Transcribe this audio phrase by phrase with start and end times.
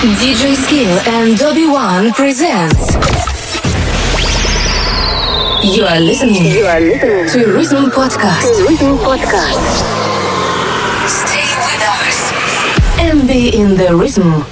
[0.00, 2.94] DJ Skill and Dobby One presents.
[5.62, 6.46] You are listening.
[6.46, 8.56] You are listening to Rhythm Podcast.
[8.56, 9.60] To Rhythm Podcast.
[11.06, 12.32] Stay with us
[12.98, 14.46] and be in the rhythm.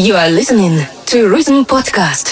[0.00, 2.29] You are listening to Rhythm Podcast.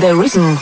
[0.00, 0.59] The rhythm.